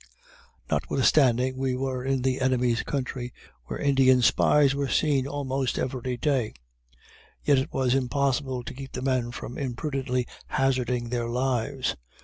[0.71, 3.31] Notwithstanding we were in the enemy's country,
[3.65, 6.55] where Indian spies were seen almost every day,
[7.43, 11.95] yet it was impossible to keep the men from imprudently hazarding their lives!